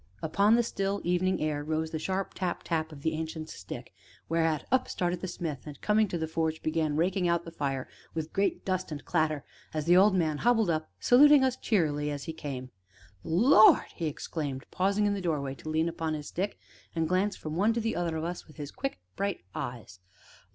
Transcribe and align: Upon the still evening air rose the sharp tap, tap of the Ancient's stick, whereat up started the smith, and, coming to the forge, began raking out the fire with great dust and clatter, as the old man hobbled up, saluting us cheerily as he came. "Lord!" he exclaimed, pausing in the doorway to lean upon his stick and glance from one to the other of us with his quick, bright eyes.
Upon 0.23 0.55
the 0.55 0.63
still 0.63 0.99
evening 1.03 1.39
air 1.43 1.63
rose 1.63 1.91
the 1.91 1.99
sharp 1.99 2.33
tap, 2.33 2.63
tap 2.63 2.91
of 2.91 3.03
the 3.03 3.13
Ancient's 3.13 3.53
stick, 3.53 3.93
whereat 4.27 4.65
up 4.71 4.87
started 4.87 5.21
the 5.21 5.27
smith, 5.27 5.67
and, 5.67 5.79
coming 5.79 6.07
to 6.07 6.17
the 6.17 6.27
forge, 6.27 6.63
began 6.63 6.95
raking 6.95 7.27
out 7.27 7.45
the 7.45 7.51
fire 7.51 7.87
with 8.15 8.33
great 8.33 8.65
dust 8.65 8.91
and 8.91 9.05
clatter, 9.05 9.45
as 9.75 9.85
the 9.85 9.95
old 9.95 10.15
man 10.15 10.39
hobbled 10.39 10.71
up, 10.71 10.89
saluting 10.99 11.43
us 11.43 11.55
cheerily 11.55 12.09
as 12.09 12.23
he 12.23 12.33
came. 12.33 12.71
"Lord!" 13.23 13.91
he 13.93 14.07
exclaimed, 14.07 14.65
pausing 14.71 15.05
in 15.05 15.13
the 15.13 15.21
doorway 15.21 15.53
to 15.53 15.69
lean 15.69 15.87
upon 15.87 16.15
his 16.15 16.29
stick 16.29 16.57
and 16.95 17.07
glance 17.07 17.35
from 17.35 17.55
one 17.55 17.71
to 17.73 17.79
the 17.79 17.95
other 17.95 18.17
of 18.17 18.23
us 18.23 18.47
with 18.47 18.57
his 18.57 18.71
quick, 18.71 18.97
bright 19.15 19.41
eyes. 19.53 19.99